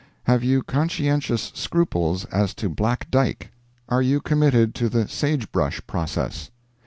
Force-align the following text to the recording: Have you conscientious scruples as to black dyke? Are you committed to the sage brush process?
Have 0.23 0.43
you 0.43 0.63
conscientious 0.63 1.51
scruples 1.53 2.25
as 2.31 2.55
to 2.55 2.69
black 2.69 3.11
dyke? 3.11 3.51
Are 3.87 4.01
you 4.01 4.19
committed 4.19 4.73
to 4.73 4.89
the 4.89 5.07
sage 5.07 5.51
brush 5.51 5.79
process? 5.85 6.49